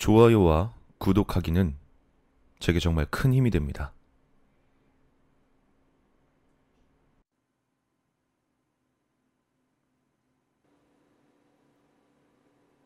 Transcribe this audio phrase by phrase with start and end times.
[0.00, 1.76] 좋아요와 구독하기는
[2.58, 3.92] 제게 정말 큰 힘이 됩니다.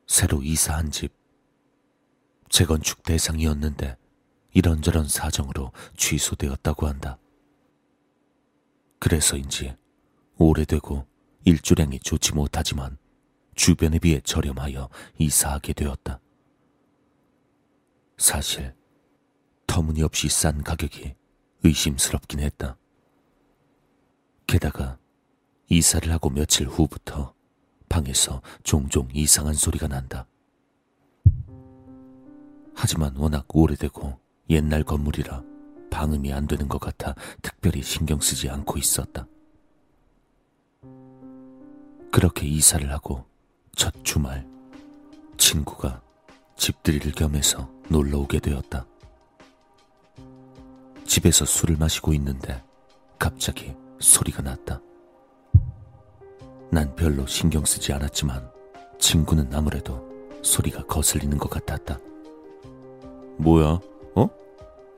[0.08, 1.14] 새로 이사한 집.
[2.48, 3.96] 재건축 대상이었는데
[4.52, 7.18] 이런저런 사정으로 취소되었다고 한다.
[8.98, 9.76] 그래서인지
[10.38, 11.06] 오래되고
[11.44, 12.98] 일주량이 좋지 못하지만
[13.54, 14.88] 주변에 비해 저렴하여
[15.18, 16.20] 이사하게 되었다.
[18.16, 18.74] 사실
[19.66, 21.14] 터무니없이 싼 가격이
[21.64, 22.76] 의심스럽긴 했다.
[24.46, 24.98] 게다가
[25.68, 27.34] 이사를 하고 며칠 후부터
[27.88, 30.26] 방에서 종종 이상한 소리가 난다.
[32.74, 34.18] 하지만 워낙 오래되고
[34.50, 35.42] 옛날 건물이라
[35.90, 39.26] 방음이 안 되는 것 같아 특별히 신경 쓰지 않고 있었다.
[42.12, 43.24] 그렇게 이사를 하고
[43.74, 44.46] 첫 주말
[45.36, 46.03] 친구가
[46.56, 48.86] 집들이를 겸해서 놀러 오게 되었다.
[51.06, 52.62] 집에서 술을 마시고 있는데
[53.18, 54.80] 갑자기 소리가 났다.
[56.70, 58.50] 난 별로 신경 쓰지 않았지만
[58.98, 60.02] 친구는 아무래도
[60.42, 61.98] 소리가 거슬리는 것 같았다.
[63.38, 63.78] 뭐야?
[64.14, 64.28] 어?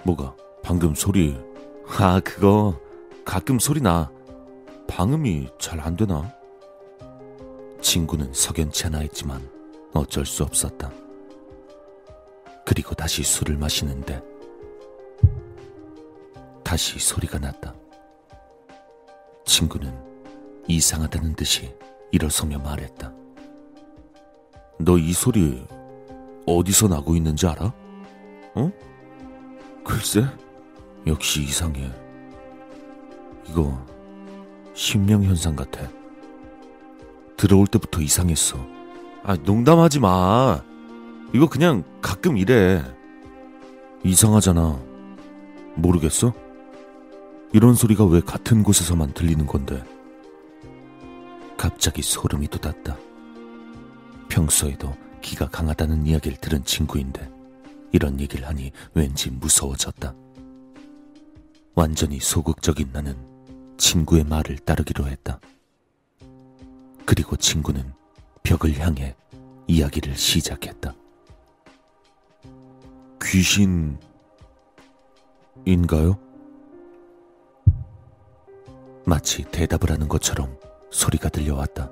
[0.05, 0.35] 뭐가?
[0.63, 1.37] 방금 소리.
[1.99, 2.79] 아, 그거
[3.25, 4.11] 가끔 소리 나.
[4.89, 6.33] 방음이 잘 안 되나?
[7.81, 9.49] 친구는 석연치 않아 했지만
[9.93, 10.91] 어쩔 수 없었다.
[12.67, 14.21] 그리고 다시 술을 마시는데
[16.65, 17.73] 다시 소리가 났다.
[19.45, 19.95] 친구는
[20.67, 21.73] 이상하다는 듯이
[22.11, 23.13] 일어서며 말했다.
[24.81, 25.65] 너 이 소리
[26.45, 27.73] 어디서 나고 있는지 알아?
[28.57, 28.73] 어?
[29.85, 30.25] 글쎄,
[31.07, 31.89] 역시 이상해.
[33.49, 33.81] 이거
[34.75, 35.89] 심령 현상 같아.
[37.37, 38.59] 들어올 때부터 이상했어.
[39.23, 40.63] 아, 농담하지 마.
[41.35, 42.83] 이거 그냥 가끔 이래.
[44.05, 44.81] 이상하잖아.
[45.75, 46.33] 모르겠어?
[47.53, 49.83] 이런 소리가 왜 같은 곳에서만 들리는 건데?
[51.57, 52.97] 갑자기 소름이 돋았다.
[54.29, 57.29] 평소에도 기가 강하다는 이야기를 들은 친구인데
[57.93, 60.15] 이런 얘기를 하니 왠지 무서워졌다.
[61.75, 63.17] 완전히 소극적인 나는
[63.77, 65.41] 친구의 말을 따르기로 했다.
[67.05, 67.93] 그리고 친구는
[68.43, 69.15] 벽을 향해
[69.67, 70.95] 이야기를 시작했다.
[73.31, 73.99] 귀신인가요?
[79.05, 80.57] 마치 대답을 하는 것처럼
[80.91, 81.91] 소리가 들려왔다.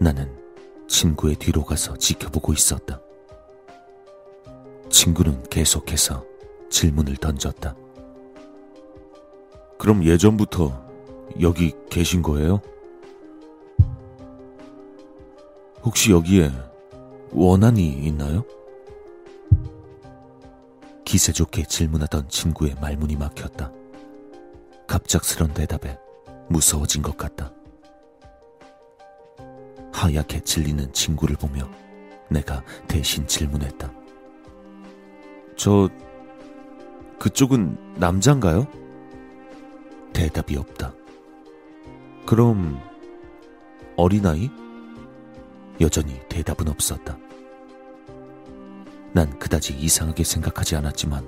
[0.00, 0.36] 나는
[0.88, 3.00] 친구의 뒤로 가서 지켜보고 있었다.
[4.88, 6.24] 친구는 계속해서
[6.68, 7.74] 질문을 던졌다.
[9.78, 10.90] 그럼 예전부터
[11.40, 12.60] 여기 계신 거예요?
[15.82, 16.50] 혹시 여기에
[17.32, 18.44] 원한이 있나요?
[21.10, 23.72] 기세 좋게 질문하던 친구의 말문이 막혔다.
[24.86, 25.98] 갑작스런 대답에
[26.48, 27.52] 무서워진 것 같다.
[29.92, 31.68] 하얗게 질리는 친구를 보며
[32.28, 33.92] 내가 대신 질문했다.
[35.56, 35.88] 저,
[37.18, 38.68] 그쪽은 남잔가요?
[40.12, 40.94] 대답이 없다.
[42.24, 42.80] 그럼,
[43.96, 44.48] 어린아이?
[45.80, 47.18] 여전히 대답은 없었다.
[49.12, 51.26] 난 그다지 이상하게 생각하지 않았지만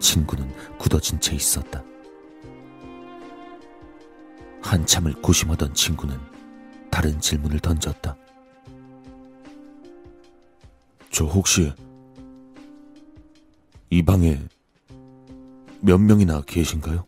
[0.00, 1.84] 친구는 굳어진 채 있었다.
[4.60, 6.18] 한참을 고심하던 친구는
[6.90, 8.16] 다른 질문을 던졌다.
[11.10, 11.72] 저 혹시
[13.90, 14.40] 이 방에
[15.80, 17.04] 몇 명이나 계신가요?